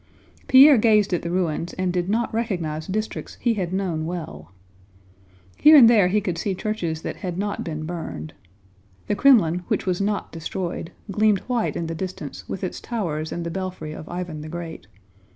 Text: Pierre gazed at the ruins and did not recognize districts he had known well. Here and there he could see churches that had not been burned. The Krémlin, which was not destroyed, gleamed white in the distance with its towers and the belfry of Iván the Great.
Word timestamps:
Pierre 0.47 0.79
gazed 0.79 1.13
at 1.13 1.21
the 1.21 1.29
ruins 1.29 1.73
and 1.73 1.93
did 1.93 2.09
not 2.09 2.33
recognize 2.33 2.87
districts 2.87 3.37
he 3.39 3.53
had 3.53 3.71
known 3.71 4.07
well. 4.07 4.51
Here 5.57 5.77
and 5.77 5.87
there 5.87 6.07
he 6.07 6.21
could 6.21 6.39
see 6.39 6.55
churches 6.55 7.03
that 7.03 7.17
had 7.17 7.37
not 7.37 7.63
been 7.63 7.85
burned. 7.85 8.33
The 9.05 9.15
Krémlin, 9.15 9.61
which 9.67 9.85
was 9.85 10.01
not 10.01 10.31
destroyed, 10.31 10.91
gleamed 11.11 11.41
white 11.41 11.75
in 11.75 11.85
the 11.85 11.93
distance 11.93 12.49
with 12.49 12.63
its 12.63 12.81
towers 12.81 13.31
and 13.31 13.45
the 13.45 13.51
belfry 13.51 13.91
of 13.91 14.07
Iván 14.07 14.41
the 14.41 14.49
Great. 14.49 14.87